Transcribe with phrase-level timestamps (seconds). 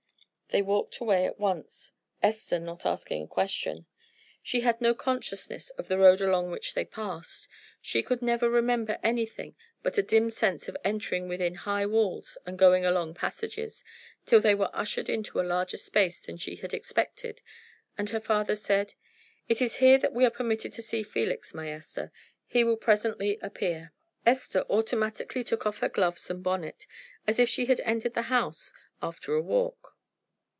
[0.53, 3.85] They walked away at once, Esther not asking a question.
[4.43, 7.47] She had no consciousness of the road along which they passed;
[7.79, 12.59] she could never remember anything but a dim sense of entering within high walls and
[12.59, 13.85] going along passages,
[14.25, 17.41] till they were ushered into a larger space than she had expected,
[17.97, 18.93] and her father said:
[19.47, 22.11] "It is here that we are permitted to see Felix, my Esther.
[22.45, 23.93] He will presently appear."
[24.25, 26.87] Esther automatically took off her gloves and bonnet,
[27.25, 29.95] as if she had entered the house after a walk.